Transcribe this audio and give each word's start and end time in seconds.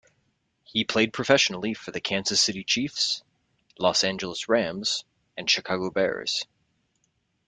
He 0.63 0.83
played 0.83 1.13
professionally 1.13 1.75
for 1.75 1.91
the 1.91 2.01
Kansas 2.01 2.41
City 2.41 2.63
Chiefs, 2.63 3.21
Los 3.77 4.03
Angeles 4.03 4.49
Rams 4.49 5.05
and 5.37 5.47
Chicago 5.47 5.91
Bears. 5.91 6.43